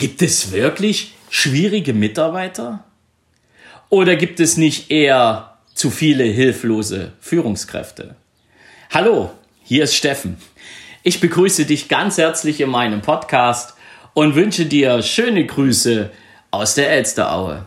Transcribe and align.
Gibt 0.00 0.22
es 0.22 0.52
wirklich 0.52 1.14
schwierige 1.28 1.92
Mitarbeiter? 1.92 2.84
Oder 3.88 4.14
gibt 4.14 4.38
es 4.38 4.56
nicht 4.56 4.92
eher 4.92 5.58
zu 5.74 5.90
viele 5.90 6.22
hilflose 6.22 7.14
Führungskräfte? 7.18 8.14
Hallo, 8.90 9.32
hier 9.64 9.82
ist 9.82 9.96
Steffen. 9.96 10.36
Ich 11.02 11.18
begrüße 11.18 11.64
dich 11.64 11.88
ganz 11.88 12.16
herzlich 12.16 12.60
in 12.60 12.70
meinem 12.70 13.02
Podcast 13.02 13.74
und 14.14 14.36
wünsche 14.36 14.66
dir 14.66 15.02
schöne 15.02 15.44
Grüße 15.44 16.10
aus 16.52 16.76
der 16.76 16.92
Elsteraue. 16.92 17.66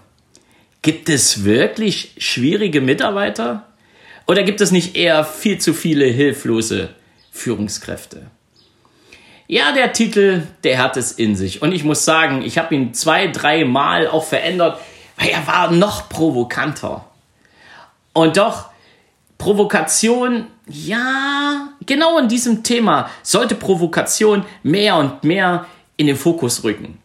Gibt 0.82 1.10
es 1.10 1.44
wirklich 1.44 2.14
schwierige 2.18 2.80
Mitarbeiter? 2.80 3.68
Oder 4.26 4.44
gibt 4.44 4.62
es 4.62 4.72
nicht 4.72 4.96
eher 4.96 5.26
viel 5.26 5.58
zu 5.58 5.74
viele 5.74 6.06
hilflose 6.06 6.96
Führungskräfte? 7.34 8.32
Ja, 9.52 9.74
der 9.74 9.92
Titel, 9.92 10.44
der 10.64 10.78
hat 10.78 10.96
es 10.96 11.12
in 11.12 11.36
sich. 11.36 11.62
Und 11.62 11.74
ich 11.74 11.84
muss 11.84 12.06
sagen, 12.06 12.42
ich 12.42 12.58
habe 12.58 12.74
ihn 12.74 12.94
zwei, 12.94 13.28
drei 13.28 13.66
Mal 13.66 14.08
auch 14.08 14.24
verändert, 14.24 14.80
weil 15.18 15.28
er 15.28 15.46
war 15.46 15.70
noch 15.70 16.08
provokanter. 16.08 17.04
Und 18.14 18.38
doch, 18.38 18.70
Provokation, 19.38 20.48
ja, 20.68 21.68
genau 21.86 22.18
in 22.18 22.30
diesem 22.30 22.64
Thema 22.64 23.10
sollte 23.24 23.56
Provokation 23.56 24.46
mehr 24.64 24.96
und 24.96 25.26
mehr 25.26 25.66
in 25.98 26.08
den 26.08 26.16
Fokus 26.16 26.64
rücken. 26.64 27.00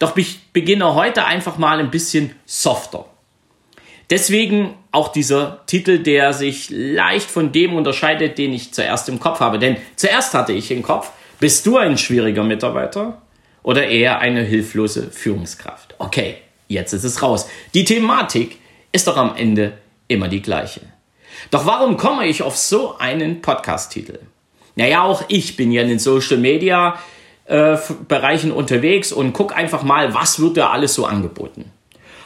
Doch 0.00 0.16
ich 0.16 0.48
beginne 0.52 0.96
heute 0.96 1.24
einfach 1.26 1.58
mal 1.58 1.78
ein 1.78 1.92
bisschen 1.92 2.34
softer. 2.44 3.06
Deswegen 4.10 4.74
auch 4.90 5.12
dieser 5.12 5.64
Titel, 5.66 6.00
der 6.00 6.32
sich 6.32 6.70
leicht 6.70 7.30
von 7.30 7.52
dem 7.52 7.72
unterscheidet, 7.76 8.36
den 8.36 8.52
ich 8.52 8.74
zuerst 8.74 9.08
im 9.08 9.20
Kopf 9.20 9.38
habe. 9.38 9.60
Denn 9.60 9.76
zuerst 9.94 10.34
hatte 10.34 10.52
ich 10.52 10.72
im 10.72 10.82
Kopf, 10.82 11.12
bist 11.40 11.66
du 11.66 11.76
ein 11.76 11.98
schwieriger 11.98 12.44
Mitarbeiter 12.44 13.22
oder 13.62 13.86
eher 13.86 14.18
eine 14.18 14.42
hilflose 14.42 15.10
Führungskraft? 15.10 15.94
Okay, 15.98 16.36
jetzt 16.68 16.92
ist 16.92 17.04
es 17.04 17.22
raus. 17.22 17.48
Die 17.74 17.84
Thematik 17.84 18.58
ist 18.92 19.06
doch 19.06 19.16
am 19.16 19.36
Ende 19.36 19.78
immer 20.08 20.28
die 20.28 20.42
gleiche. 20.42 20.80
Doch 21.50 21.66
warum 21.66 21.96
komme 21.96 22.26
ich 22.26 22.42
auf 22.42 22.56
so 22.56 22.96
einen 22.98 23.42
Podcast-Titel? 23.42 24.18
Naja, 24.76 25.02
auch 25.02 25.24
ich 25.28 25.56
bin 25.56 25.72
ja 25.72 25.82
in 25.82 25.88
den 25.88 25.98
Social 25.98 26.38
Media 26.38 26.98
äh, 27.46 27.76
Bereichen 28.08 28.52
unterwegs 28.52 29.12
und 29.12 29.32
guck 29.32 29.56
einfach 29.56 29.82
mal, 29.82 30.14
was 30.14 30.40
wird 30.40 30.56
da 30.56 30.70
alles 30.70 30.94
so 30.94 31.06
angeboten. 31.06 31.70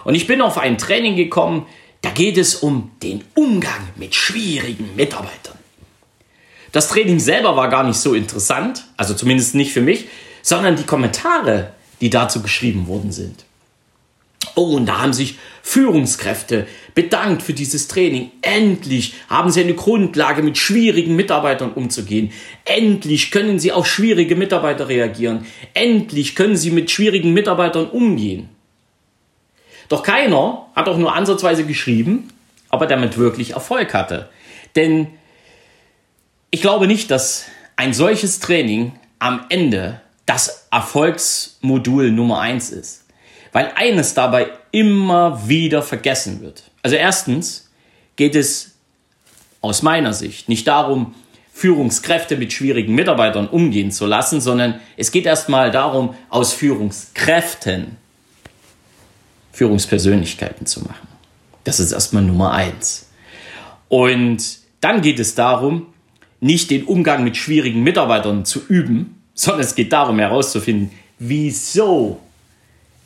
Und 0.04 0.14
ich 0.14 0.26
bin 0.26 0.40
auf 0.40 0.58
ein 0.58 0.78
Training 0.78 1.16
gekommen, 1.16 1.66
da 2.02 2.10
geht 2.10 2.38
es 2.38 2.54
um 2.56 2.92
den 3.02 3.24
Umgang 3.34 3.88
mit 3.96 4.14
schwierigen 4.14 4.94
Mitarbeitern. 4.94 5.58
Das 6.72 6.88
Training 6.88 7.18
selber 7.18 7.56
war 7.56 7.68
gar 7.68 7.84
nicht 7.84 7.98
so 7.98 8.14
interessant, 8.14 8.84
also 8.96 9.14
zumindest 9.14 9.54
nicht 9.54 9.72
für 9.72 9.80
mich, 9.80 10.06
sondern 10.42 10.76
die 10.76 10.84
Kommentare, 10.84 11.72
die 12.00 12.10
dazu 12.10 12.42
geschrieben 12.42 12.86
worden 12.86 13.12
sind. 13.12 13.44
Oh, 14.54 14.76
und 14.76 14.86
da 14.86 15.00
haben 15.00 15.12
sich 15.12 15.38
Führungskräfte 15.62 16.66
bedankt 16.94 17.42
für 17.42 17.52
dieses 17.52 17.88
Training. 17.88 18.30
Endlich 18.42 19.14
haben 19.28 19.50
sie 19.50 19.60
eine 19.60 19.74
Grundlage, 19.74 20.42
mit 20.42 20.58
schwierigen 20.58 21.16
Mitarbeitern 21.16 21.72
umzugehen. 21.72 22.32
Endlich 22.64 23.30
können 23.30 23.58
sie 23.58 23.72
auf 23.72 23.86
schwierige 23.86 24.36
Mitarbeiter 24.36 24.88
reagieren. 24.88 25.46
Endlich 25.74 26.34
können 26.34 26.56
sie 26.56 26.70
mit 26.70 26.90
schwierigen 26.90 27.32
Mitarbeitern 27.32 27.88
umgehen. 27.88 28.48
Doch 29.88 30.02
keiner 30.02 30.66
hat 30.74 30.88
auch 30.88 30.98
nur 30.98 31.14
ansatzweise 31.14 31.64
geschrieben, 31.64 32.28
ob 32.70 32.80
er 32.80 32.88
damit 32.88 33.16
wirklich 33.16 33.52
Erfolg 33.52 33.94
hatte. 33.94 34.28
Denn 34.76 35.08
ich 36.50 36.60
glaube 36.60 36.86
nicht, 36.86 37.10
dass 37.10 37.44
ein 37.76 37.92
solches 37.92 38.40
Training 38.40 38.92
am 39.18 39.44
Ende 39.48 40.00
das 40.26 40.66
Erfolgsmodul 40.70 42.10
Nummer 42.10 42.40
eins 42.40 42.70
ist. 42.70 43.04
Weil 43.52 43.72
eines 43.76 44.14
dabei 44.14 44.50
immer 44.72 45.48
wieder 45.48 45.82
vergessen 45.82 46.42
wird. 46.42 46.64
Also 46.82 46.96
erstens 46.96 47.70
geht 48.16 48.34
es 48.34 48.72
aus 49.60 49.82
meiner 49.82 50.12
Sicht 50.12 50.48
nicht 50.48 50.68
darum, 50.68 51.14
Führungskräfte 51.52 52.36
mit 52.36 52.52
schwierigen 52.52 52.94
Mitarbeitern 52.94 53.48
umgehen 53.48 53.90
zu 53.90 54.06
lassen, 54.06 54.40
sondern 54.40 54.80
es 54.96 55.10
geht 55.10 55.26
erstmal 55.26 55.70
darum, 55.70 56.14
aus 56.28 56.52
Führungskräften 56.52 57.96
Führungspersönlichkeiten 59.52 60.66
zu 60.66 60.82
machen. 60.82 61.08
Das 61.64 61.80
ist 61.80 61.90
erstmal 61.90 62.22
Nummer 62.22 62.52
eins. 62.52 63.08
Und 63.88 64.58
dann 64.80 65.02
geht 65.02 65.18
es 65.18 65.34
darum, 65.34 65.86
nicht 66.40 66.70
den 66.70 66.84
Umgang 66.84 67.24
mit 67.24 67.36
schwierigen 67.36 67.82
Mitarbeitern 67.82 68.44
zu 68.44 68.60
üben, 68.66 69.22
sondern 69.34 69.62
es 69.62 69.74
geht 69.74 69.92
darum 69.92 70.18
herauszufinden, 70.18 70.90
wieso 71.18 72.20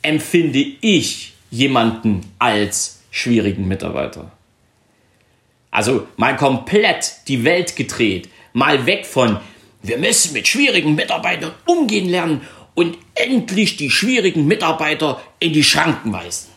empfinde 0.01 0.65
ich 0.81 1.33
jemanden 1.49 2.21
als 2.39 3.01
schwierigen 3.11 3.67
Mitarbeiter. 3.67 4.31
Also 5.71 6.07
mal 6.17 6.35
komplett 6.35 7.13
die 7.27 7.43
Welt 7.43 7.75
gedreht, 7.75 8.29
mal 8.53 8.85
weg 8.85 9.05
von, 9.05 9.39
wir 9.81 9.97
müssen 9.97 10.33
mit 10.33 10.47
schwierigen 10.47 10.95
Mitarbeitern 10.95 11.51
umgehen 11.65 12.09
lernen 12.09 12.41
und 12.75 12.97
endlich 13.15 13.77
die 13.77 13.89
schwierigen 13.89 14.45
Mitarbeiter 14.47 15.21
in 15.39 15.53
die 15.53 15.63
Schranken 15.63 16.13
weisen. 16.13 16.49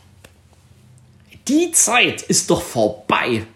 Die 1.48 1.70
Zeit 1.72 2.22
ist 2.22 2.50
doch 2.50 2.62
vorbei. 2.62 3.46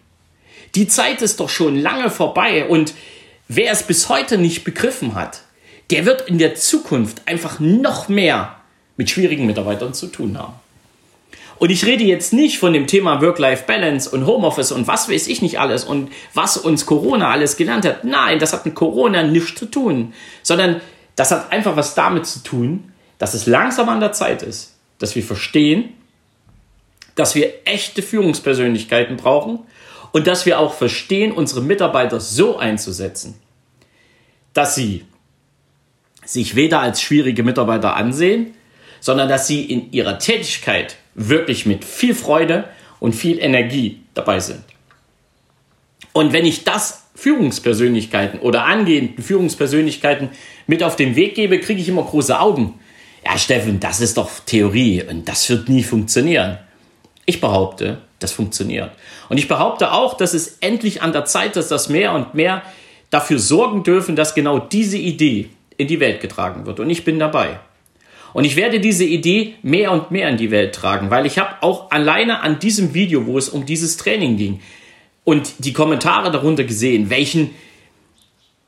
Die 0.75 0.87
Zeit 0.87 1.23
ist 1.23 1.41
doch 1.41 1.49
schon 1.49 1.77
lange 1.77 2.11
vorbei 2.11 2.67
und 2.67 2.95
wer 3.49 3.73
es 3.73 3.83
bis 3.83 4.09
heute 4.09 4.39
nicht 4.39 4.65
begriffen 4.65 5.15
hat, 5.15 5.43
der 5.91 6.07
wird 6.07 6.29
in 6.29 6.39
der 6.39 6.55
Zukunft 6.55 7.23
einfach 7.27 7.59
noch 7.59 8.09
mehr 8.09 8.57
mit 8.97 9.11
schwierigen 9.11 9.47
Mitarbeitern 9.47 9.95
zu 9.95 10.07
tun 10.07 10.39
haben. 10.39 10.55
Und 11.59 11.71
ich 11.71 11.85
rede 11.85 12.05
jetzt 12.05 12.33
nicht 12.33 12.59
von 12.59 12.73
dem 12.73 12.87
Thema 12.87 13.21
Work-Life-Balance 13.21 14.09
und 14.11 14.25
Homeoffice 14.25 14.73
und 14.73 14.87
was 14.87 15.11
weiß 15.11 15.27
ich 15.27 15.43
nicht 15.43 15.61
alles 15.61 15.85
und 15.85 16.11
was 16.33 16.57
uns 16.57 16.87
Corona 16.87 17.31
alles 17.31 17.59
gelernt 17.59 17.85
hat. 17.85 18.05
Nein, 18.05 18.39
das 18.39 18.55
hat 18.55 18.65
mit 18.65 18.75
Corona 18.75 19.25
nichts 19.25 19.57
zu 19.57 19.67
tun, 19.67 20.15
sondern 20.43 20.81
das 21.17 21.33
hat 21.33 21.53
einfach 21.53 21.77
was 21.77 21.95
damit 21.95 22.27
zu 22.27 22.43
tun, 22.43 22.93
dass 23.19 23.35
es 23.35 23.47
langsam 23.47 23.91
an 23.91 24.01
der 24.01 24.13
Zeit 24.13 24.43
ist, 24.43 24.75
dass 24.99 25.17
wir 25.17 25.23
verstehen, 25.23 25.91
dass 27.15 27.35
wir 27.35 27.53
echte 27.67 28.01
Führungspersönlichkeiten 28.01 29.19
brauchen 29.19 29.59
und 30.13 30.27
dass 30.27 30.47
wir 30.47 30.59
auch 30.59 30.75
verstehen, 30.75 31.33
unsere 31.33 31.61
Mitarbeiter 31.61 32.21
so 32.21 32.59
einzusetzen, 32.59 33.35
dass 34.53 34.75
sie 34.75 35.05
sich 36.25 36.55
weder 36.55 36.81
als 36.81 37.01
schwierige 37.01 37.43
Mitarbeiter 37.43 37.97
ansehen, 37.97 38.55
sondern 39.01 39.29
dass 39.29 39.47
sie 39.47 39.65
in 39.65 39.93
ihrer 39.93 40.19
Tätigkeit 40.19 40.97
wirklich 41.15 41.67
mit 41.67 41.85
viel 41.85 42.15
Freude 42.15 42.65
und 42.99 43.15
viel 43.15 43.39
Energie 43.39 44.03
dabei 44.15 44.41
sind. 44.41 44.63
Und 46.13 46.33
wenn 46.33 46.45
ich 46.45 46.65
das 46.65 47.05
Führungspersönlichkeiten 47.15 48.41
oder 48.41 48.65
angehenden 48.65 49.23
Führungspersönlichkeiten 49.23 50.31
mit 50.67 50.83
auf 50.83 50.97
den 50.97 51.17
Weg 51.17 51.35
gebe, 51.35 51.61
kriege 51.61 51.81
ich 51.81 51.89
immer 51.89 52.05
große 52.05 52.39
Augen. 52.39 52.79
Ja, 53.25 53.37
Steffen, 53.37 53.81
das 53.81 54.01
ist 54.01 54.17
doch 54.17 54.31
Theorie 54.47 55.03
und 55.03 55.29
das 55.29 55.49
wird 55.51 55.69
nie 55.69 55.83
funktionieren. 55.83 56.59
Ich 57.27 57.41
behaupte, 57.41 57.99
das 58.21 58.33
funktioniert. 58.33 58.93
Und 59.29 59.39
ich 59.39 59.49
behaupte 59.49 59.93
auch, 59.93 60.17
dass 60.17 60.35
es 60.35 60.59
endlich 60.61 61.03
an 61.03 61.13
der 61.13 61.25
Zeit 61.25 61.57
ist, 61.57 61.71
dass 61.71 61.89
mehr 61.89 62.13
und 62.13 62.35
mehr 62.35 62.63
dafür 63.11 63.39
sorgen 63.39 63.83
dürfen, 63.83 64.15
dass 64.15 64.35
genau 64.35 64.59
diese 64.59 64.99
Idee 64.99 65.51
in 65.77 65.89
die 65.89 66.01
Welt 66.01 66.21
getragen 66.21 66.67
wird. 66.67 66.79
Und 66.79 66.91
ich 66.91 67.05
bin 67.05 67.19
dabei. 67.19 67.59
Und 68.33 68.45
ich 68.45 68.55
werde 68.55 68.79
diese 68.79 69.05
Idee 69.05 69.57
mehr 69.63 69.91
und 69.91 70.11
mehr 70.11 70.29
in 70.29 70.37
die 70.37 70.53
Welt 70.53 70.75
tragen, 70.75 71.11
weil 71.11 71.27
ich 71.27 71.39
habe 71.39 71.63
auch 71.63 71.91
alleine 71.91 72.43
an 72.43 72.61
diesem 72.61 72.95
Video, 72.95 73.27
wo 73.27 73.37
es 73.37 73.49
um 73.49 73.67
dieses 73.67 73.97
Training 73.97 74.37
ging, 74.37 74.61
und 75.25 75.53
die 75.59 75.73
Kommentare 75.73 76.31
darunter 76.31 76.65
gesehen, 76.65 77.11
welchen, 77.11 77.55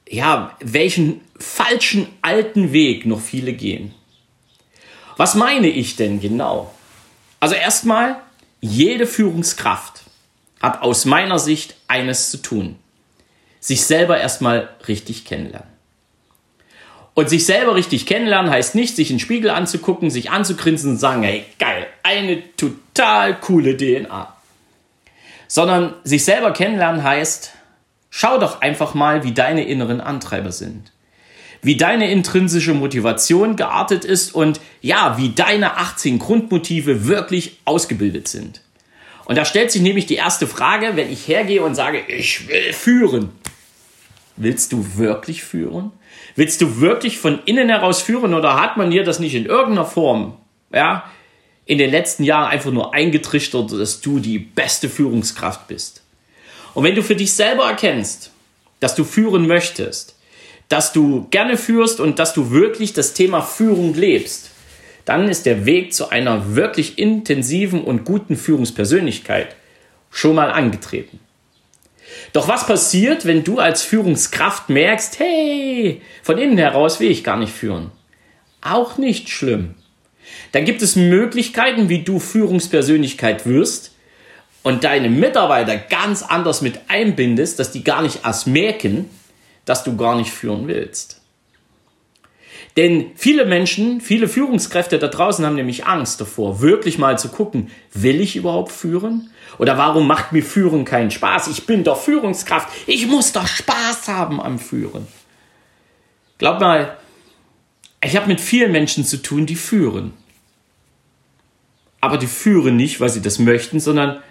ja, 0.08 0.56
welchen 0.60 1.20
falschen 1.38 2.06
alten 2.20 2.72
Weg 2.72 3.06
noch 3.06 3.20
viele 3.20 3.52
gehen. 3.52 3.94
Was 5.16 5.34
meine 5.34 5.68
ich 5.68 5.96
denn 5.96 6.20
genau? 6.20 6.72
Also 7.40 7.54
erstmal, 7.54 8.20
jede 8.62 9.06
Führungskraft 9.06 10.02
hat 10.62 10.80
aus 10.82 11.04
meiner 11.04 11.38
Sicht 11.38 11.74
eines 11.88 12.30
zu 12.30 12.38
tun. 12.38 12.76
Sich 13.60 13.84
selber 13.84 14.18
erstmal 14.18 14.70
richtig 14.86 15.24
kennenlernen. 15.24 15.68
Und 17.14 17.28
sich 17.28 17.44
selber 17.44 17.74
richtig 17.74 18.06
kennenlernen 18.06 18.50
heißt 18.50 18.74
nicht, 18.74 18.96
sich 18.96 19.10
in 19.10 19.16
den 19.16 19.20
Spiegel 19.20 19.50
anzugucken, 19.50 20.10
sich 20.10 20.30
anzugrinsen 20.30 20.92
und 20.92 20.98
sagen, 20.98 21.24
hey, 21.24 21.44
geil, 21.58 21.86
eine 22.04 22.42
total 22.56 23.38
coole 23.38 23.76
DNA. 23.76 24.34
Sondern 25.48 25.94
sich 26.04 26.24
selber 26.24 26.52
kennenlernen 26.52 27.02
heißt, 27.02 27.52
schau 28.10 28.38
doch 28.38 28.62
einfach 28.62 28.94
mal, 28.94 29.24
wie 29.24 29.34
deine 29.34 29.64
inneren 29.66 30.00
Antreiber 30.00 30.52
sind. 30.52 30.91
Wie 31.62 31.76
deine 31.76 32.10
intrinsische 32.10 32.74
Motivation 32.74 33.56
geartet 33.56 34.04
ist 34.04 34.34
und 34.34 34.60
ja, 34.80 35.16
wie 35.16 35.30
deine 35.30 35.76
18 35.76 36.18
Grundmotive 36.18 37.06
wirklich 37.06 37.58
ausgebildet 37.64 38.26
sind. 38.28 38.60
Und 39.24 39.36
da 39.36 39.44
stellt 39.44 39.70
sich 39.70 39.80
nämlich 39.80 40.06
die 40.06 40.16
erste 40.16 40.48
Frage, 40.48 40.92
wenn 40.96 41.10
ich 41.10 41.28
hergehe 41.28 41.62
und 41.62 41.76
sage, 41.76 42.00
ich 42.08 42.48
will 42.48 42.72
führen. 42.72 43.30
Willst 44.36 44.72
du 44.72 44.96
wirklich 44.96 45.44
führen? 45.44 45.92
Willst 46.34 46.60
du 46.60 46.80
wirklich 46.80 47.18
von 47.18 47.38
innen 47.44 47.68
heraus 47.68 48.02
führen 48.02 48.34
oder 48.34 48.60
hat 48.60 48.76
man 48.76 48.90
dir 48.90 49.04
das 49.04 49.20
nicht 49.20 49.34
in 49.34 49.46
irgendeiner 49.46 49.86
Form 49.86 50.36
ja, 50.72 51.04
in 51.66 51.78
den 51.78 51.90
letzten 51.90 52.24
Jahren 52.24 52.50
einfach 52.50 52.70
nur 52.70 52.94
eingetrichtert, 52.94 53.72
dass 53.72 54.00
du 54.00 54.18
die 54.18 54.38
beste 54.38 54.88
Führungskraft 54.88 55.68
bist. 55.68 56.02
Und 56.74 56.84
wenn 56.84 56.94
du 56.94 57.02
für 57.02 57.16
dich 57.16 57.32
selber 57.32 57.66
erkennst, 57.66 58.30
dass 58.80 58.94
du 58.94 59.04
führen 59.04 59.46
möchtest, 59.46 60.16
dass 60.72 60.94
du 60.94 61.26
gerne 61.30 61.58
führst 61.58 62.00
und 62.00 62.18
dass 62.18 62.32
du 62.32 62.50
wirklich 62.50 62.94
das 62.94 63.12
Thema 63.12 63.42
Führung 63.42 63.92
lebst, 63.92 64.52
dann 65.04 65.28
ist 65.28 65.44
der 65.44 65.66
Weg 65.66 65.92
zu 65.92 66.08
einer 66.08 66.54
wirklich 66.54 66.98
intensiven 66.98 67.84
und 67.84 68.06
guten 68.06 68.36
Führungspersönlichkeit 68.36 69.54
schon 70.10 70.34
mal 70.34 70.50
angetreten. 70.50 71.20
Doch 72.32 72.48
was 72.48 72.66
passiert, 72.66 73.26
wenn 73.26 73.44
du 73.44 73.58
als 73.58 73.82
Führungskraft 73.82 74.70
merkst, 74.70 75.18
hey, 75.18 76.00
von 76.22 76.38
innen 76.38 76.56
heraus 76.56 77.00
will 77.00 77.10
ich 77.10 77.22
gar 77.22 77.36
nicht 77.36 77.52
führen? 77.52 77.90
Auch 78.62 78.96
nicht 78.96 79.28
schlimm. 79.28 79.74
Dann 80.52 80.64
gibt 80.64 80.80
es 80.80 80.96
Möglichkeiten, 80.96 81.90
wie 81.90 82.02
du 82.02 82.18
Führungspersönlichkeit 82.18 83.44
wirst 83.44 83.94
und 84.62 84.84
deine 84.84 85.10
Mitarbeiter 85.10 85.76
ganz 85.76 86.22
anders 86.22 86.62
mit 86.62 86.80
einbindest, 86.88 87.58
dass 87.58 87.72
die 87.72 87.84
gar 87.84 88.00
nicht 88.00 88.20
erst 88.24 88.46
merken, 88.46 89.10
dass 89.64 89.84
du 89.84 89.96
gar 89.96 90.16
nicht 90.16 90.30
führen 90.30 90.68
willst. 90.68 91.22
Denn 92.76 93.10
viele 93.16 93.44
Menschen, 93.44 94.00
viele 94.00 94.28
Führungskräfte 94.28 94.98
da 94.98 95.08
draußen 95.08 95.44
haben 95.44 95.56
nämlich 95.56 95.86
Angst 95.86 96.20
davor, 96.20 96.60
wirklich 96.60 96.98
mal 96.98 97.18
zu 97.18 97.28
gucken, 97.28 97.70
will 97.92 98.20
ich 98.20 98.36
überhaupt 98.36 98.72
führen? 98.72 99.30
Oder 99.58 99.76
warum 99.76 100.06
macht 100.06 100.32
mir 100.32 100.42
Führen 100.42 100.86
keinen 100.86 101.10
Spaß? 101.10 101.48
Ich 101.48 101.66
bin 101.66 101.84
doch 101.84 102.00
Führungskraft. 102.00 102.68
Ich 102.86 103.06
muss 103.06 103.32
doch 103.32 103.46
Spaß 103.46 104.08
haben 104.08 104.40
am 104.40 104.58
Führen. 104.58 105.06
Glaub 106.38 106.60
mal, 106.60 106.96
ich 108.02 108.16
habe 108.16 108.26
mit 108.26 108.40
vielen 108.40 108.72
Menschen 108.72 109.04
zu 109.04 109.18
tun, 109.18 109.44
die 109.44 109.54
führen. 109.54 110.14
Aber 112.00 112.16
die 112.16 112.26
führen 112.26 112.76
nicht, 112.76 113.00
weil 113.00 113.10
sie 113.10 113.22
das 113.22 113.38
möchten, 113.38 113.78
sondern 113.78 114.22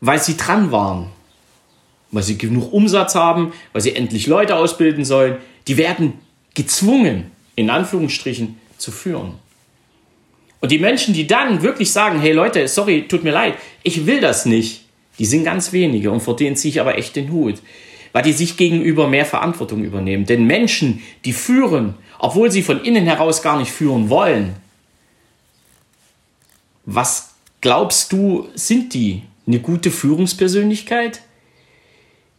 weil 0.00 0.20
sie 0.20 0.36
dran 0.36 0.72
waren. 0.72 1.12
Weil 2.12 2.22
sie 2.22 2.38
genug 2.38 2.72
Umsatz 2.72 3.14
haben, 3.14 3.52
weil 3.72 3.82
sie 3.82 3.94
endlich 3.94 4.26
Leute 4.26 4.56
ausbilden 4.56 5.04
sollen. 5.04 5.36
Die 5.68 5.76
werden 5.76 6.14
gezwungen, 6.54 7.30
in 7.54 7.70
Anführungsstrichen, 7.70 8.58
zu 8.78 8.90
führen. 8.90 9.34
Und 10.60 10.72
die 10.72 10.78
Menschen, 10.78 11.14
die 11.14 11.26
dann 11.26 11.62
wirklich 11.62 11.92
sagen, 11.92 12.20
hey 12.20 12.32
Leute, 12.32 12.68
sorry, 12.68 13.06
tut 13.08 13.24
mir 13.24 13.32
leid, 13.32 13.54
ich 13.82 14.06
will 14.06 14.20
das 14.20 14.44
nicht, 14.44 14.84
die 15.18 15.24
sind 15.24 15.44
ganz 15.44 15.72
wenige 15.72 16.10
und 16.10 16.20
vor 16.20 16.36
denen 16.36 16.56
ziehe 16.56 16.70
ich 16.70 16.80
aber 16.80 16.98
echt 16.98 17.16
den 17.16 17.30
Hut, 17.30 17.60
weil 18.12 18.22
die 18.22 18.32
sich 18.32 18.56
gegenüber 18.56 19.06
mehr 19.08 19.24
Verantwortung 19.24 19.84
übernehmen. 19.84 20.26
Denn 20.26 20.46
Menschen, 20.46 21.02
die 21.24 21.32
führen, 21.32 21.94
obwohl 22.18 22.50
sie 22.50 22.62
von 22.62 22.82
innen 22.82 23.04
heraus 23.04 23.42
gar 23.42 23.58
nicht 23.58 23.70
führen 23.70 24.10
wollen, 24.10 24.56
was 26.84 27.34
glaubst 27.60 28.12
du, 28.12 28.48
sind 28.54 28.94
die? 28.94 29.22
Eine 29.46 29.60
gute 29.60 29.90
Führungspersönlichkeit? 29.90 31.22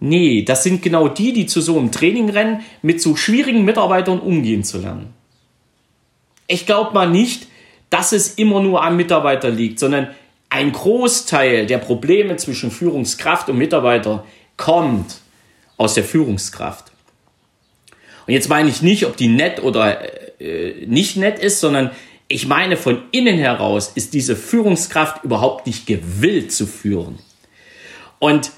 Nee, 0.04 0.42
das 0.42 0.64
sind 0.64 0.82
genau 0.82 1.08
die, 1.08 1.32
die 1.32 1.46
zu 1.46 1.62
so 1.62 1.78
einem 1.78 1.92
Training 1.92 2.32
rennen, 2.32 2.62
mit 2.82 3.00
so 3.00 3.16
schwierigen 3.16 3.64
Mitarbeitern 3.64 4.20
umgehen 4.20 4.64
zu 4.64 4.80
lernen. 4.80 5.14
Ich 6.48 6.66
glaube 6.66 6.92
mal 6.96 7.08
nicht, 7.08 7.48
dass 7.92 8.12
es 8.12 8.34
immer 8.34 8.62
nur 8.62 8.84
am 8.84 8.98
Mitarbeiter 8.98 9.52
liegt, 9.52 9.78
sondern 9.78 10.08
ein 10.50 10.72
Großteil 10.72 11.68
der 11.68 11.78
Probleme 11.78 12.36
zwischen 12.38 12.72
Führungskraft 12.72 13.48
und 13.50 13.60
Mitarbeiter 13.60 14.26
kommt 14.58 15.20
aus 15.78 15.94
der 15.94 16.04
Führungskraft. 16.04 16.92
Und 18.26 18.34
jetzt 18.34 18.50
meine 18.50 18.70
ich 18.70 18.82
nicht, 18.82 19.06
ob 19.06 19.18
die 19.18 19.28
nett 19.28 19.62
oder 19.62 20.02
äh, 20.42 20.84
nicht 20.88 21.16
nett 21.16 21.38
ist, 21.38 21.60
sondern 21.60 21.92
ich 22.28 22.48
meine, 22.48 22.76
von 22.76 23.04
innen 23.12 23.38
heraus 23.38 23.92
ist 23.94 24.16
diese 24.16 24.36
Führungskraft 24.36 25.24
überhaupt 25.24 25.68
nicht 25.68 25.86
gewillt 25.86 26.52
zu 26.52 26.66
führen. 26.66 27.20
Und 28.18 28.52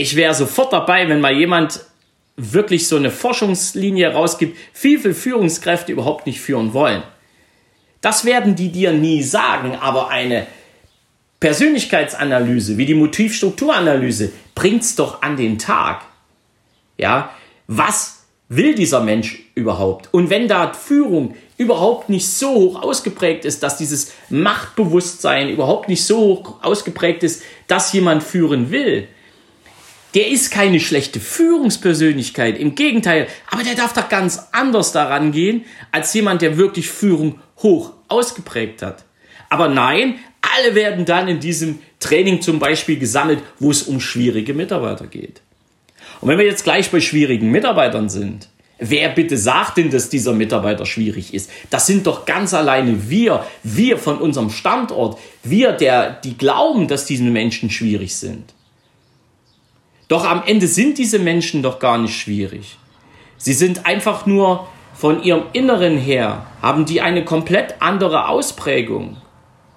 ich 0.00 0.16
wäre 0.16 0.34
sofort 0.34 0.72
dabei, 0.72 1.08
wenn 1.08 1.20
mal 1.20 1.34
jemand 1.36 1.80
wirklich 2.36 2.88
so 2.88 2.96
eine 2.96 3.10
Forschungslinie 3.10 4.12
rausgibt, 4.12 4.56
wie 4.80 4.96
viele 4.96 5.14
Führungskräfte 5.14 5.92
überhaupt 5.92 6.26
nicht 6.26 6.40
führen 6.40 6.72
wollen. 6.72 7.02
Das 8.00 8.24
werden 8.24 8.54
die 8.54 8.72
dir 8.72 8.92
nie 8.92 9.22
sagen, 9.22 9.76
aber 9.76 10.08
eine 10.08 10.46
Persönlichkeitsanalyse, 11.38 12.78
wie 12.78 12.86
die 12.86 12.94
Motivstrukturanalyse, 12.94 14.32
bringt's 14.54 14.96
doch 14.96 15.20
an 15.20 15.36
den 15.36 15.58
Tag. 15.58 16.02
Ja, 16.96 17.34
was 17.66 18.24
will 18.48 18.74
dieser 18.74 19.00
Mensch 19.00 19.40
überhaupt? 19.54 20.08
Und 20.12 20.30
wenn 20.30 20.48
da 20.48 20.72
Führung 20.72 21.34
überhaupt 21.58 22.08
nicht 22.08 22.26
so 22.26 22.54
hoch 22.54 22.82
ausgeprägt 22.82 23.44
ist, 23.44 23.62
dass 23.62 23.76
dieses 23.76 24.12
Machtbewusstsein 24.30 25.50
überhaupt 25.50 25.90
nicht 25.90 26.04
so 26.04 26.18
hoch 26.18 26.62
ausgeprägt 26.62 27.22
ist, 27.22 27.42
dass 27.66 27.92
jemand 27.92 28.22
führen 28.22 28.70
will, 28.70 29.06
der 30.14 30.28
ist 30.28 30.50
keine 30.50 30.80
schlechte 30.80 31.20
Führungspersönlichkeit, 31.20 32.58
im 32.58 32.74
Gegenteil, 32.74 33.28
aber 33.50 33.62
der 33.62 33.74
darf 33.74 33.92
doch 33.92 34.08
ganz 34.08 34.48
anders 34.52 34.92
daran 34.92 35.32
gehen, 35.32 35.64
als 35.92 36.12
jemand, 36.14 36.42
der 36.42 36.56
wirklich 36.56 36.88
Führung 36.88 37.38
hoch 37.58 37.92
ausgeprägt 38.08 38.82
hat. 38.82 39.04
Aber 39.48 39.68
nein, 39.68 40.16
alle 40.40 40.74
werden 40.74 41.04
dann 41.04 41.28
in 41.28 41.40
diesem 41.40 41.80
Training 42.00 42.40
zum 42.40 42.58
Beispiel 42.58 42.98
gesammelt, 42.98 43.40
wo 43.58 43.70
es 43.70 43.82
um 43.82 44.00
schwierige 44.00 44.54
Mitarbeiter 44.54 45.06
geht. 45.06 45.42
Und 46.20 46.28
wenn 46.28 46.38
wir 46.38 46.46
jetzt 46.46 46.64
gleich 46.64 46.90
bei 46.90 47.00
schwierigen 47.00 47.50
Mitarbeitern 47.50 48.08
sind, 48.08 48.48
wer 48.78 49.10
bitte 49.10 49.36
sagt 49.36 49.76
denn, 49.76 49.90
dass 49.90 50.08
dieser 50.08 50.32
Mitarbeiter 50.32 50.86
schwierig 50.86 51.34
ist? 51.34 51.50
Das 51.70 51.86
sind 51.86 52.06
doch 52.06 52.24
ganz 52.26 52.54
alleine 52.54 53.08
wir, 53.10 53.44
wir 53.62 53.98
von 53.98 54.18
unserem 54.18 54.50
Standort, 54.50 55.18
wir, 55.42 55.72
der, 55.72 56.10
die 56.10 56.36
glauben, 56.36 56.88
dass 56.88 57.04
diese 57.04 57.22
Menschen 57.24 57.70
schwierig 57.70 58.16
sind. 58.16 58.54
Doch 60.10 60.24
am 60.24 60.42
Ende 60.44 60.66
sind 60.66 60.98
diese 60.98 61.20
Menschen 61.20 61.62
doch 61.62 61.78
gar 61.78 61.96
nicht 61.96 62.18
schwierig. 62.18 62.76
Sie 63.36 63.52
sind 63.52 63.86
einfach 63.86 64.26
nur 64.26 64.66
von 64.92 65.22
ihrem 65.22 65.44
Inneren 65.52 65.96
her, 65.96 66.46
haben 66.60 66.84
die 66.84 67.00
eine 67.00 67.24
komplett 67.24 67.76
andere 67.78 68.26
Ausprägung. 68.26 69.18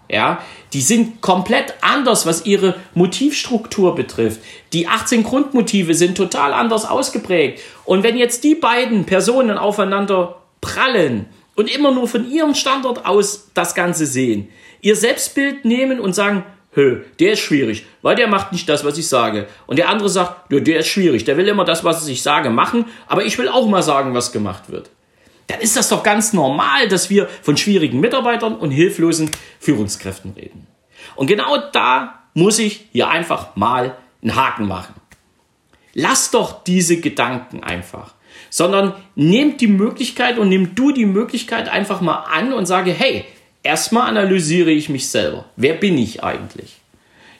Ja, 0.09 0.39
die 0.73 0.81
sind 0.81 1.21
komplett 1.21 1.75
anders, 1.81 2.25
was 2.25 2.47
ihre 2.47 2.75
Motivstruktur 2.95 3.93
betrifft. 3.93 4.41
Die 4.73 4.87
18 4.87 5.21
Grundmotive 5.21 5.93
sind 5.93 6.17
total 6.17 6.51
anders 6.51 6.85
ausgeprägt. 6.85 7.61
Und 7.85 8.01
wenn 8.01 8.17
jetzt 8.17 8.43
die 8.43 8.55
beiden 8.55 9.05
Personen 9.05 9.59
aufeinander 9.59 10.41
prallen 10.61 11.27
und 11.55 11.73
immer 11.73 11.91
nur 11.91 12.07
von 12.07 12.29
ihrem 12.29 12.55
Standort 12.55 13.05
aus 13.05 13.51
das 13.53 13.75
Ganze 13.75 14.07
sehen, 14.07 14.49
ihr 14.81 14.95
Selbstbild 14.95 15.63
nehmen 15.63 15.99
und 15.99 16.13
sagen, 16.13 16.43
Hö, 16.75 17.01
der 17.19 17.33
ist 17.33 17.39
schwierig, 17.39 17.85
weil 18.01 18.15
der 18.15 18.27
macht 18.27 18.51
nicht 18.51 18.67
das, 18.67 18.83
was 18.83 18.97
ich 18.97 19.07
sage. 19.07 19.47
Und 19.67 19.77
der 19.77 19.89
andere 19.89 20.09
sagt, 20.09 20.51
ja, 20.51 20.59
der 20.59 20.79
ist 20.79 20.87
schwierig, 20.87 21.23
der 21.23 21.37
will 21.37 21.47
immer 21.47 21.65
das, 21.65 21.83
was 21.83 22.07
ich 22.07 22.23
sage, 22.23 22.49
machen, 22.49 22.85
aber 23.07 23.25
ich 23.25 23.37
will 23.37 23.47
auch 23.47 23.67
mal 23.67 23.83
sagen, 23.83 24.13
was 24.13 24.31
gemacht 24.31 24.71
wird. 24.71 24.89
Dann 25.47 25.59
ist 25.59 25.75
das 25.75 25.89
doch 25.89 26.03
ganz 26.03 26.33
normal, 26.33 26.87
dass 26.87 27.09
wir 27.09 27.27
von 27.41 27.57
schwierigen 27.57 27.99
Mitarbeitern 27.99 28.55
und 28.55 28.71
hilflosen 28.71 29.29
Führungskräften 29.59 30.33
reden. 30.33 30.67
Und 31.15 31.27
genau 31.27 31.57
da 31.71 32.23
muss 32.33 32.57
ich 32.59 32.87
hier 32.91 33.09
einfach 33.09 33.55
mal 33.55 33.95
einen 34.21 34.35
Haken 34.35 34.67
machen. 34.67 34.95
Lass 35.93 36.31
doch 36.31 36.63
diese 36.63 36.99
Gedanken 36.99 37.63
einfach, 37.63 38.15
sondern 38.49 38.93
nehmt 39.15 39.61
die 39.61 39.67
Möglichkeit 39.67 40.39
und 40.39 40.49
nimm 40.49 40.73
du 40.73 40.91
die 40.91 41.05
Möglichkeit 41.05 41.69
einfach 41.69 42.01
mal 42.01 42.23
an 42.31 42.51
und 42.53 42.65
sage, 42.65 42.91
hey, 42.91 43.25
Erstmal 43.63 44.09
analysiere 44.09 44.71
ich 44.71 44.89
mich 44.89 45.09
selber. 45.09 45.45
Wer 45.55 45.73
bin 45.75 45.97
ich 45.97 46.23
eigentlich? 46.23 46.75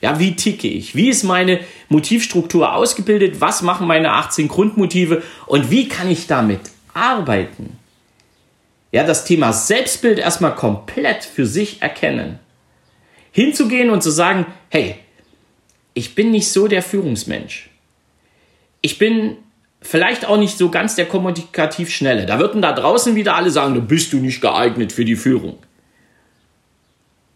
Ja, 0.00 0.18
wie 0.18 0.36
ticke 0.36 0.68
ich? 0.68 0.94
Wie 0.94 1.08
ist 1.08 1.22
meine 1.22 1.60
Motivstruktur 1.88 2.74
ausgebildet? 2.74 3.40
Was 3.40 3.62
machen 3.62 3.86
meine 3.86 4.12
18 4.12 4.48
Grundmotive? 4.48 5.22
Und 5.46 5.70
wie 5.70 5.88
kann 5.88 6.10
ich 6.10 6.26
damit 6.26 6.60
arbeiten? 6.92 7.78
Ja, 8.92 9.04
das 9.04 9.24
Thema 9.24 9.52
Selbstbild 9.52 10.18
erstmal 10.18 10.54
komplett 10.54 11.24
für 11.24 11.46
sich 11.46 11.82
erkennen. 11.82 12.38
Hinzugehen 13.32 13.90
und 13.90 14.02
zu 14.02 14.10
sagen, 14.10 14.46
hey, 14.70 14.96
ich 15.94 16.14
bin 16.14 16.30
nicht 16.30 16.48
so 16.48 16.68
der 16.68 16.82
Führungsmensch. 16.82 17.70
Ich 18.80 18.98
bin 18.98 19.36
vielleicht 19.80 20.26
auch 20.26 20.36
nicht 20.36 20.56
so 20.56 20.70
ganz 20.70 20.96
der 20.96 21.06
kommunikativ 21.06 21.90
Schnelle. 21.90 22.26
Da 22.26 22.38
würden 22.38 22.62
da 22.62 22.72
draußen 22.72 23.14
wieder 23.14 23.36
alle 23.36 23.50
sagen, 23.50 23.74
du 23.74 23.80
bist 23.80 24.12
du 24.12 24.18
nicht 24.18 24.40
geeignet 24.40 24.92
für 24.92 25.04
die 25.04 25.16
Führung. 25.16 25.58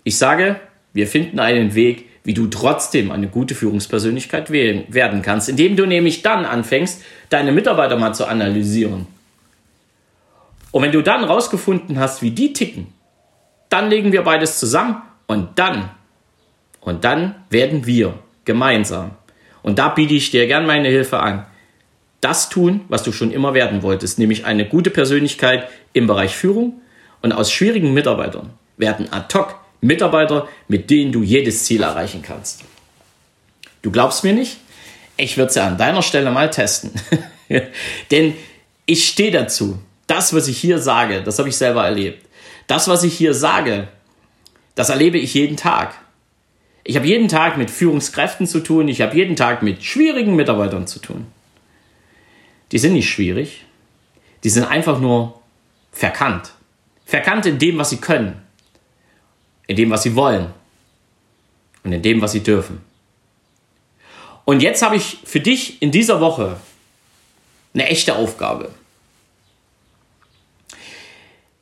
Ich 0.09 0.17
sage, 0.17 0.59
wir 0.95 1.07
finden 1.07 1.39
einen 1.39 1.75
Weg, 1.75 2.07
wie 2.25 2.33
du 2.33 2.47
trotzdem 2.47 3.11
eine 3.11 3.29
gute 3.29 3.55
Führungspersönlichkeit 3.55 4.51
werden 4.51 5.21
kannst, 5.21 5.51
indem 5.51 5.77
du 5.77 5.85
nämlich 5.85 6.23
dann 6.23 6.47
anfängst, 6.47 7.03
deine 7.29 7.53
Mitarbeiter 7.53 7.99
mal 7.99 8.15
zu 8.15 8.25
analysieren. 8.25 9.07
Und 10.71 10.83
wenn 10.83 10.93
du 10.93 11.03
dann 11.03 11.25
rausgefunden 11.25 11.99
hast, 11.99 12.23
wie 12.23 12.31
die 12.31 12.55
ticken, 12.55 12.87
dann 13.69 13.91
legen 13.91 14.11
wir 14.13 14.23
beides 14.23 14.59
zusammen 14.59 15.03
und 15.27 15.59
dann, 15.59 15.91
und 16.81 17.05
dann 17.05 17.35
werden 17.51 17.85
wir 17.85 18.15
gemeinsam, 18.47 19.11
und 19.63 19.79
da 19.79 19.91
biete 19.91 20.15
ich 20.15 20.31
dir 20.31 20.47
gern 20.47 20.65
meine 20.65 20.89
Hilfe 20.89 21.19
an, 21.19 21.45
das 22.23 22.49
tun, 22.49 22.81
was 22.89 23.03
du 23.03 23.13
schon 23.13 23.31
immer 23.31 23.53
werden 23.53 23.83
wolltest, 23.83 24.19
nämlich 24.19 24.47
eine 24.47 24.67
gute 24.67 24.89
Persönlichkeit 24.89 25.69
im 25.93 26.07
Bereich 26.07 26.35
Führung. 26.35 26.81
Und 27.21 27.33
aus 27.33 27.53
schwierigen 27.53 27.93
Mitarbeitern 27.93 28.55
werden 28.79 29.13
ad 29.13 29.37
hoc 29.37 29.68
Mitarbeiter, 29.81 30.49
mit 30.67 30.91
denen 30.91 31.13
du 31.13 31.23
jedes 31.23 31.65
Ziel 31.65 31.83
erreichen 31.83 32.23
kannst. 32.23 32.65
Du 33.83 33.91
glaubst 33.91 34.25
mir 34.25 34.33
nicht? 34.33 34.59
Ich 35.17 35.37
würde 35.37 35.51
es 35.51 35.55
ja 35.55 35.67
an 35.67 35.79
deiner 35.79 36.03
Stelle 36.03 36.31
mal 36.31 36.51
testen. 36.51 36.91
Denn 38.11 38.35
ich 38.87 39.07
stehe 39.09 39.31
dazu. 39.31 39.79
Das, 40.07 40.33
was 40.33 40.49
ich 40.49 40.59
hier 40.59 40.79
sage, 40.79 41.23
das 41.23 41.39
habe 41.39 41.49
ich 41.49 41.57
selber 41.57 41.85
erlebt. 41.85 42.25
Das, 42.67 42.89
was 42.89 43.03
ich 43.03 43.17
hier 43.17 43.35
sage, 43.35 43.89
das 44.75 44.89
erlebe 44.89 45.19
ich 45.19 45.35
jeden 45.35 45.57
Tag. 45.57 45.95
Ich 46.85 46.97
habe 46.97 47.07
jeden 47.07 47.29
Tag 47.29 47.59
mit 47.59 47.71
Führungskräften 47.71 48.47
zu 48.47 48.61
tun. 48.61 48.89
Ich 48.89 49.03
habe 49.03 49.15
jeden 49.17 49.37
Tag 49.37 49.63
mit 49.63 49.85
schwierigen 49.85 50.37
Mitarbeitern 50.37 50.87
zu 50.87 51.01
tun. 51.01 51.27
Die 52.73 52.79
sind 52.79 52.95
nicht 52.95 53.11
schwierig. 53.11 53.67
Die 54.45 54.51
sind 54.51 54.65
einfach 54.65 55.01
nur 55.01 55.41
verkannt. 55.93 56.53
Verkannt 57.05 57.45
in 57.47 57.59
dem, 57.59 57.79
was 57.79 57.91
sie 57.91 57.99
können. 57.99 58.41
In 59.69 59.77
dem, 59.77 59.91
was 59.91 60.03
sie 60.03 60.17
wollen. 60.17 60.53
Und 61.85 61.93
in 61.93 62.03
dem, 62.03 62.21
was 62.21 62.33
sie 62.33 62.43
dürfen. 62.43 62.81
Und 64.45 64.63
jetzt 64.63 64.83
habe 64.83 64.97
ich 64.97 65.19
für 65.25 65.41
dich 65.41 65.81
in 65.81 65.93
dieser 65.93 66.21
Woche 66.21 66.57
eine 67.75 67.87
echte 67.87 68.17
Aufgabe. 68.17 68.71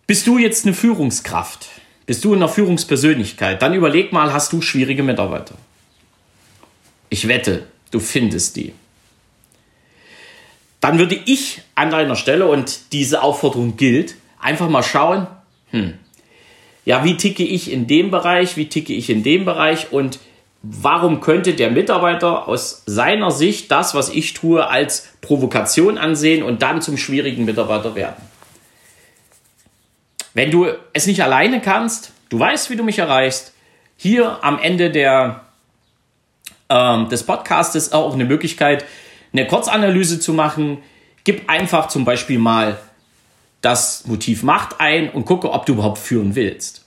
Bist 0.07 0.27
du 0.27 0.39
jetzt 0.39 0.65
eine 0.65 0.75
Führungskraft? 0.75 1.69
Bist 2.07 2.25
du 2.25 2.33
in 2.33 2.39
einer 2.39 2.49
Führungspersönlichkeit? 2.49 3.61
Dann 3.61 3.75
überleg 3.75 4.13
mal, 4.13 4.33
hast 4.33 4.53
du 4.53 4.63
schwierige 4.63 5.03
Mitarbeiter? 5.03 5.57
Ich 7.09 7.27
wette, 7.27 7.67
du 7.91 7.99
findest 7.99 8.55
die. 8.55 8.73
Dann 10.81 11.01
würde 11.01 11.21
ich 11.27 11.63
an 11.75 11.91
deiner 11.91 12.15
Stelle, 12.15 12.47
und 12.47 12.93
diese 12.93 13.23
Aufforderung 13.23 13.77
gilt, 13.77 14.15
einfach 14.39 14.69
mal 14.69 14.85
schauen, 14.85 15.27
hm, 15.73 15.95
ja, 16.87 17.05
wie 17.05 17.17
ticke 17.17 17.43
ich 17.43 17.71
in 17.71 17.87
dem 17.87 18.11
Bereich, 18.11 18.57
wie 18.57 18.69
ticke 18.69 18.95
ich 18.95 19.11
in 19.11 19.25
dem 19.25 19.45
Bereich 19.45 19.93
und 19.93 20.21
warum 20.63 21.21
könnte 21.21 21.55
der 21.55 21.71
Mitarbeiter 21.71 22.49
aus 22.49 22.85
seiner 22.87 23.33
Sicht 23.33 23.71
das, 23.73 23.95
was 23.95 24.09
ich 24.09 24.35
tue, 24.35 24.67
als 24.67 25.09
Provokation 25.21 25.99
ansehen 25.99 26.45
und 26.45 26.63
dann 26.63 26.81
zum 26.81 26.97
schwierigen 26.97 27.45
Mitarbeiter 27.45 27.97
werden. 27.97 28.23
Wenn 30.33 30.53
du 30.53 30.69
es 30.93 31.07
nicht 31.07 31.23
alleine 31.23 31.61
kannst, 31.61 32.13
du 32.29 32.39
weißt, 32.39 32.71
wie 32.71 32.77
du 32.77 32.85
mich 32.85 33.01
erreichst, 33.01 33.53
hier 33.97 34.45
am 34.45 34.59
Ende 34.61 34.91
der, 34.91 35.43
ähm, 36.69 37.09
des 37.09 37.25
Podcasts 37.25 37.93
auch 37.93 38.15
eine 38.15 38.25
Möglichkeit, 38.25 38.85
eine 39.33 39.47
Kurzanalyse 39.47 40.21
zu 40.21 40.33
machen. 40.33 40.79
Gib 41.25 41.51
einfach 41.51 41.89
zum 41.89 42.05
Beispiel 42.05 42.39
mal 42.39 42.79
das 43.67 44.07
Motiv 44.07 44.45
Macht 44.45 44.79
ein 44.79 45.11
und 45.11 45.25
gucke, 45.25 45.51
ob 45.51 45.67
du 45.67 45.73
überhaupt 45.73 45.99
führen 45.99 46.37
willst. 46.37 46.85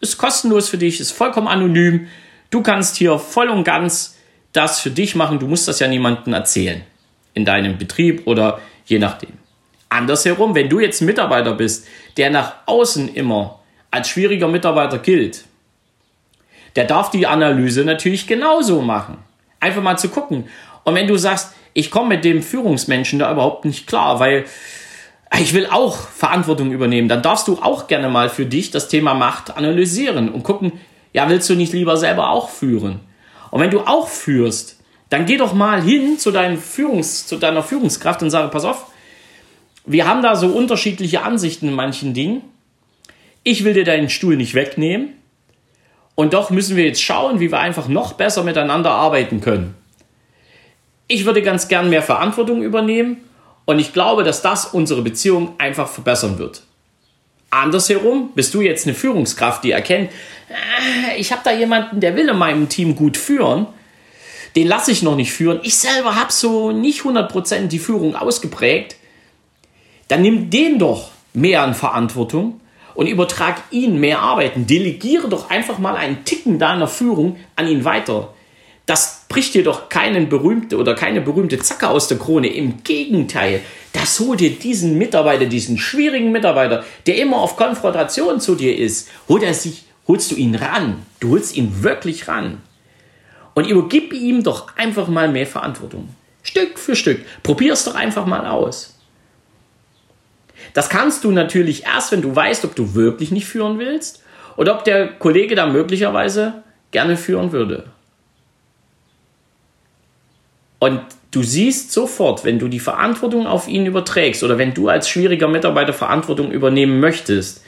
Ist 0.00 0.18
kostenlos 0.18 0.68
für 0.68 0.76
dich, 0.76 0.98
ist 0.98 1.12
vollkommen 1.12 1.46
anonym. 1.46 2.08
Du 2.50 2.60
kannst 2.60 2.96
hier 2.96 3.20
voll 3.20 3.48
und 3.48 3.62
ganz 3.62 4.16
das 4.52 4.80
für 4.80 4.90
dich 4.90 5.14
machen. 5.14 5.38
Du 5.38 5.46
musst 5.46 5.68
das 5.68 5.78
ja 5.78 5.86
niemandem 5.86 6.32
erzählen. 6.32 6.82
In 7.34 7.44
deinem 7.44 7.78
Betrieb 7.78 8.26
oder 8.26 8.60
je 8.84 8.98
nachdem. 8.98 9.30
Andersherum, 9.90 10.56
wenn 10.56 10.68
du 10.68 10.80
jetzt 10.80 11.00
ein 11.00 11.06
Mitarbeiter 11.06 11.54
bist, 11.54 11.86
der 12.16 12.30
nach 12.30 12.54
außen 12.66 13.14
immer 13.14 13.60
als 13.92 14.08
schwieriger 14.08 14.48
Mitarbeiter 14.48 14.98
gilt, 14.98 15.44
der 16.74 16.86
darf 16.86 17.12
die 17.12 17.28
Analyse 17.28 17.84
natürlich 17.84 18.26
genauso 18.26 18.82
machen. 18.82 19.18
Einfach 19.60 19.82
mal 19.82 19.96
zu 19.96 20.08
gucken. 20.08 20.48
Und 20.82 20.96
wenn 20.96 21.06
du 21.06 21.16
sagst, 21.16 21.54
ich 21.74 21.92
komme 21.92 22.16
mit 22.16 22.24
dem 22.24 22.42
Führungsmenschen 22.42 23.20
da 23.20 23.30
überhaupt 23.30 23.64
nicht 23.64 23.86
klar, 23.86 24.18
weil 24.18 24.46
ich 25.36 25.54
will 25.54 25.66
auch 25.66 25.96
Verantwortung 25.96 26.72
übernehmen, 26.72 27.08
dann 27.08 27.22
darfst 27.22 27.48
du 27.48 27.58
auch 27.60 27.86
gerne 27.86 28.08
mal 28.08 28.28
für 28.28 28.46
dich 28.46 28.70
das 28.70 28.88
Thema 28.88 29.14
Macht 29.14 29.56
analysieren 29.56 30.30
und 30.30 30.42
gucken, 30.42 30.72
ja, 31.12 31.28
willst 31.28 31.48
du 31.50 31.54
nicht 31.54 31.72
lieber 31.72 31.96
selber 31.96 32.30
auch 32.30 32.48
führen? 32.48 33.00
Und 33.50 33.60
wenn 33.60 33.70
du 33.70 33.80
auch 33.80 34.08
führst, 34.08 34.78
dann 35.10 35.26
geh 35.26 35.36
doch 35.36 35.54
mal 35.54 35.82
hin 35.82 36.18
zu, 36.18 36.30
deinem 36.30 36.58
Führungs-, 36.58 37.26
zu 37.26 37.36
deiner 37.36 37.62
Führungskraft 37.62 38.22
und 38.22 38.30
sage, 38.30 38.48
pass 38.48 38.64
auf, 38.64 38.86
wir 39.86 40.06
haben 40.06 40.22
da 40.22 40.36
so 40.36 40.48
unterschiedliche 40.48 41.22
Ansichten 41.22 41.68
in 41.68 41.74
manchen 41.74 42.12
Dingen. 42.12 42.42
Ich 43.42 43.64
will 43.64 43.72
dir 43.72 43.84
deinen 43.84 44.10
Stuhl 44.10 44.36
nicht 44.36 44.54
wegnehmen. 44.54 45.14
Und 46.14 46.34
doch 46.34 46.50
müssen 46.50 46.76
wir 46.76 46.84
jetzt 46.84 47.02
schauen, 47.02 47.40
wie 47.40 47.50
wir 47.50 47.60
einfach 47.60 47.88
noch 47.88 48.14
besser 48.14 48.42
miteinander 48.42 48.90
arbeiten 48.90 49.40
können. 49.40 49.74
Ich 51.06 51.24
würde 51.24 51.40
ganz 51.40 51.68
gern 51.68 51.88
mehr 51.88 52.02
Verantwortung 52.02 52.62
übernehmen 52.62 53.18
und 53.68 53.78
ich 53.78 53.92
glaube, 53.92 54.24
dass 54.24 54.40
das 54.40 54.64
unsere 54.64 55.02
Beziehung 55.02 55.54
einfach 55.58 55.88
verbessern 55.88 56.38
wird. 56.38 56.62
Andersherum 57.50 58.30
bist 58.34 58.54
du 58.54 58.62
jetzt 58.62 58.86
eine 58.86 58.94
Führungskraft, 58.94 59.62
die 59.62 59.72
erkennt, 59.72 60.10
äh, 60.48 61.20
ich 61.20 61.32
habe 61.32 61.42
da 61.44 61.52
jemanden, 61.52 62.00
der 62.00 62.16
will 62.16 62.30
in 62.30 62.38
meinem 62.38 62.70
Team 62.70 62.96
gut 62.96 63.18
führen. 63.18 63.66
Den 64.56 64.68
lasse 64.68 64.90
ich 64.90 65.02
noch 65.02 65.16
nicht 65.16 65.34
führen. 65.34 65.60
Ich 65.64 65.76
selber 65.76 66.16
habe 66.16 66.32
so 66.32 66.72
nicht 66.72 67.02
100% 67.02 67.66
die 67.66 67.78
Führung 67.78 68.16
ausgeprägt. 68.16 68.96
Dann 70.08 70.22
nimm 70.22 70.48
den 70.48 70.78
doch 70.78 71.10
mehr 71.34 71.62
an 71.62 71.74
Verantwortung 71.74 72.62
und 72.94 73.06
übertrag 73.06 73.60
ihn 73.70 74.00
mehr 74.00 74.20
Arbeiten. 74.20 74.66
Delegiere 74.66 75.28
doch 75.28 75.50
einfach 75.50 75.78
mal 75.78 75.94
einen 75.94 76.24
Ticken 76.24 76.58
deiner 76.58 76.88
Führung 76.88 77.36
an 77.54 77.68
ihn 77.68 77.84
weiter. 77.84 78.32
Das 78.88 79.26
bricht 79.28 79.52
dir 79.52 79.64
doch 79.64 79.90
keinen 79.90 80.30
berühmte 80.30 80.78
oder 80.78 80.94
keine 80.94 81.20
berühmte 81.20 81.58
Zacke 81.58 81.90
aus 81.90 82.08
der 82.08 82.16
Krone. 82.16 82.48
Im 82.48 82.82
Gegenteil, 82.84 83.60
das 83.92 84.18
holt 84.18 84.40
dir 84.40 84.58
diesen 84.58 84.96
Mitarbeiter, 84.96 85.44
diesen 85.44 85.76
schwierigen 85.76 86.32
Mitarbeiter, 86.32 86.86
der 87.06 87.18
immer 87.18 87.36
auf 87.36 87.58
Konfrontation 87.58 88.40
zu 88.40 88.54
dir 88.54 88.74
ist, 88.74 89.10
holt 89.28 89.42
er 89.42 89.52
sich, 89.52 89.84
holst 90.06 90.30
du 90.30 90.36
ihn 90.36 90.54
ran. 90.54 91.04
Du 91.20 91.32
holst 91.32 91.54
ihn 91.54 91.82
wirklich 91.82 92.28
ran. 92.28 92.62
Und 93.54 93.66
übergib 93.66 94.14
ihm 94.14 94.42
doch 94.42 94.74
einfach 94.78 95.08
mal 95.08 95.28
mehr 95.28 95.46
Verantwortung. 95.46 96.08
Stück 96.42 96.78
für 96.78 96.96
Stück. 96.96 97.20
Probier 97.42 97.74
es 97.74 97.84
doch 97.84 97.94
einfach 97.94 98.24
mal 98.24 98.46
aus. 98.46 98.98
Das 100.72 100.88
kannst 100.88 101.24
du 101.24 101.30
natürlich 101.30 101.84
erst, 101.84 102.10
wenn 102.10 102.22
du 102.22 102.34
weißt, 102.34 102.64
ob 102.64 102.74
du 102.74 102.94
wirklich 102.94 103.32
nicht 103.32 103.44
führen 103.44 103.78
willst 103.78 104.22
oder 104.56 104.74
ob 104.78 104.84
der 104.84 105.08
Kollege 105.08 105.54
da 105.54 105.66
möglicherweise 105.66 106.62
gerne 106.90 107.18
führen 107.18 107.52
würde. 107.52 107.90
Und 110.78 111.00
du 111.30 111.42
siehst 111.42 111.92
sofort, 111.92 112.44
wenn 112.44 112.58
du 112.58 112.68
die 112.68 112.80
Verantwortung 112.80 113.46
auf 113.46 113.68
ihn 113.68 113.86
überträgst 113.86 114.42
oder 114.42 114.58
wenn 114.58 114.74
du 114.74 114.88
als 114.88 115.08
schwieriger 115.08 115.48
Mitarbeiter 115.48 115.92
Verantwortung 115.92 116.50
übernehmen 116.50 117.00
möchtest, 117.00 117.62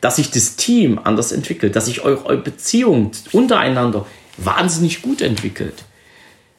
dass 0.00 0.16
sich 0.16 0.30
das 0.30 0.56
Team 0.56 0.98
anders 1.02 1.32
entwickelt, 1.32 1.76
dass 1.76 1.86
sich 1.86 2.02
eure 2.02 2.36
Beziehung 2.38 3.12
untereinander 3.32 4.06
wahnsinnig 4.38 5.02
gut 5.02 5.20
entwickelt. 5.20 5.84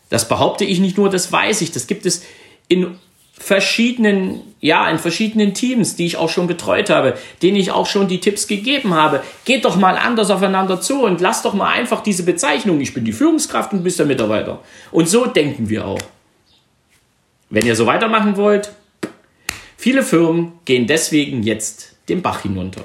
Das 0.09 0.27
behaupte 0.27 0.65
ich 0.65 0.79
nicht 0.79 0.97
nur, 0.97 1.09
das 1.09 1.31
weiß 1.31 1.61
ich. 1.61 1.71
Das 1.71 1.87
gibt 1.87 2.05
es 2.05 2.23
in 2.67 2.99
verschiedenen, 3.41 4.41
ja, 4.59 4.87
in 4.89 4.99
verschiedenen 4.99 5.53
Teams, 5.53 5.95
die 5.95 6.05
ich 6.05 6.17
auch 6.17 6.29
schon 6.29 6.45
betreut 6.45 6.89
habe, 6.89 7.17
denen 7.41 7.57
ich 7.57 7.71
auch 7.71 7.87
schon 7.87 8.07
die 8.07 8.19
Tipps 8.19 8.47
gegeben 8.47 8.93
habe. 8.93 9.23
Geht 9.45 9.65
doch 9.65 9.75
mal 9.77 9.97
anders 9.97 10.29
aufeinander 10.29 10.79
zu 10.79 11.03
und 11.03 11.21
lasst 11.21 11.43
doch 11.45 11.53
mal 11.53 11.71
einfach 11.71 12.03
diese 12.03 12.23
Bezeichnung. 12.23 12.79
Ich 12.81 12.93
bin 12.93 13.03
die 13.03 13.13
Führungskraft 13.13 13.73
und 13.73 13.83
bist 13.83 13.97
der 13.97 14.05
Mitarbeiter. 14.05 14.59
Und 14.91 15.09
so 15.09 15.25
denken 15.25 15.69
wir 15.69 15.87
auch. 15.87 16.01
Wenn 17.49 17.65
ihr 17.65 17.75
so 17.75 17.87
weitermachen 17.87 18.37
wollt, 18.37 18.71
viele 19.75 20.03
Firmen 20.03 20.53
gehen 20.65 20.85
deswegen 20.85 21.41
jetzt 21.41 21.95
den 22.07 22.21
Bach 22.21 22.43
hinunter. 22.43 22.83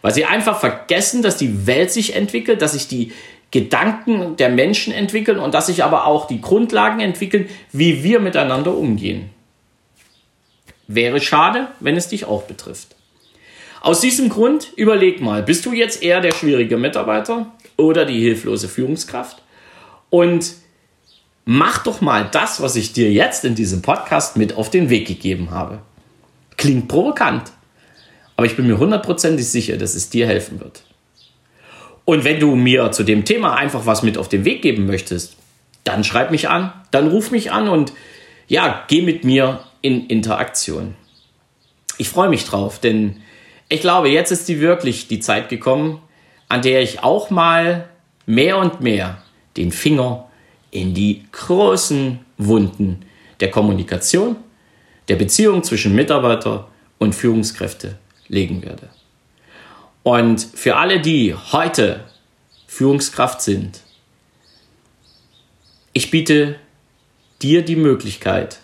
Weil 0.00 0.14
sie 0.14 0.24
einfach 0.24 0.60
vergessen, 0.60 1.22
dass 1.22 1.36
die 1.36 1.66
Welt 1.66 1.90
sich 1.90 2.14
entwickelt, 2.14 2.62
dass 2.62 2.72
sich 2.72 2.86
die 2.86 3.12
Gedanken 3.50 4.36
der 4.36 4.48
Menschen 4.48 4.92
entwickeln 4.92 5.38
und 5.38 5.54
dass 5.54 5.66
sich 5.66 5.82
aber 5.82 6.06
auch 6.06 6.26
die 6.26 6.40
Grundlagen 6.40 7.00
entwickeln, 7.00 7.48
wie 7.72 8.04
wir 8.04 8.20
miteinander 8.20 8.76
umgehen. 8.76 9.30
Wäre 10.88 11.20
schade, 11.20 11.68
wenn 11.80 11.96
es 11.96 12.08
dich 12.08 12.24
auch 12.24 12.42
betrifft. 12.44 12.96
Aus 13.80 14.00
diesem 14.00 14.28
Grund 14.28 14.72
überleg 14.76 15.20
mal, 15.20 15.42
bist 15.42 15.66
du 15.66 15.72
jetzt 15.72 16.02
eher 16.02 16.20
der 16.20 16.32
schwierige 16.32 16.76
Mitarbeiter 16.76 17.52
oder 17.76 18.04
die 18.04 18.20
hilflose 18.20 18.68
Führungskraft? 18.68 19.42
Und 20.10 20.54
mach 21.44 21.82
doch 21.84 22.00
mal 22.00 22.28
das, 22.30 22.60
was 22.60 22.76
ich 22.76 22.92
dir 22.92 23.12
jetzt 23.12 23.44
in 23.44 23.54
diesem 23.54 23.82
Podcast 23.82 24.36
mit 24.36 24.56
auf 24.56 24.70
den 24.70 24.90
Weg 24.90 25.06
gegeben 25.06 25.50
habe. 25.50 25.80
Klingt 26.56 26.88
provokant, 26.88 27.52
aber 28.36 28.46
ich 28.46 28.56
bin 28.56 28.66
mir 28.66 28.78
hundertprozentig 28.78 29.46
sicher, 29.46 29.76
dass 29.76 29.94
es 29.94 30.10
dir 30.10 30.26
helfen 30.26 30.60
wird. 30.60 30.82
Und 32.04 32.24
wenn 32.24 32.40
du 32.40 32.54
mir 32.54 32.92
zu 32.92 33.02
dem 33.02 33.24
Thema 33.24 33.56
einfach 33.56 33.84
was 33.84 34.02
mit 34.02 34.16
auf 34.16 34.28
den 34.28 34.44
Weg 34.44 34.62
geben 34.62 34.86
möchtest, 34.86 35.36
dann 35.84 36.04
schreib 36.04 36.30
mich 36.30 36.48
an, 36.48 36.72
dann 36.90 37.08
ruf 37.08 37.30
mich 37.30 37.52
an 37.52 37.68
und 37.68 37.92
ja, 38.48 38.84
geh 38.88 39.02
mit 39.02 39.24
mir 39.24 39.60
in 39.86 40.08
Interaktion. 40.08 40.96
Ich 41.96 42.08
freue 42.08 42.28
mich 42.28 42.44
drauf, 42.44 42.80
denn 42.80 43.22
ich 43.68 43.80
glaube, 43.80 44.08
jetzt 44.08 44.32
ist 44.32 44.48
die 44.48 44.60
wirklich 44.60 45.06
die 45.06 45.20
Zeit 45.20 45.48
gekommen, 45.48 46.02
an 46.48 46.62
der 46.62 46.82
ich 46.82 47.04
auch 47.04 47.30
mal 47.30 47.88
mehr 48.26 48.58
und 48.58 48.80
mehr 48.80 49.22
den 49.56 49.70
Finger 49.70 50.28
in 50.72 50.92
die 50.92 51.24
großen 51.30 52.18
Wunden 52.36 53.04
der 53.38 53.52
Kommunikation, 53.52 54.34
der 55.06 55.14
Beziehung 55.14 55.62
zwischen 55.62 55.94
Mitarbeiter 55.94 56.66
und 56.98 57.14
Führungskräfte 57.14 57.96
legen 58.26 58.64
werde. 58.64 58.88
Und 60.02 60.40
für 60.42 60.76
alle, 60.76 61.00
die 61.00 61.32
heute 61.34 62.04
Führungskraft 62.66 63.40
sind, 63.40 63.80
ich 65.92 66.10
biete 66.10 66.56
dir 67.40 67.64
die 67.64 67.76
Möglichkeit, 67.76 68.58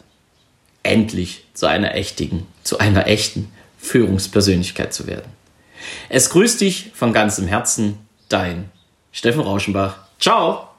endlich 0.82 1.44
zu 1.54 1.66
einer 1.66 1.94
echten, 1.94 2.46
zu 2.62 2.78
einer 2.78 3.06
echten 3.06 3.52
Führungspersönlichkeit 3.78 4.92
zu 4.92 5.06
werden. 5.06 5.30
Es 6.08 6.30
grüßt 6.30 6.60
dich 6.60 6.90
von 6.94 7.12
ganzem 7.12 7.46
Herzen, 7.46 7.98
dein 8.28 8.70
Steffen 9.12 9.40
Rauschenbach. 9.40 9.96
Ciao! 10.20 10.71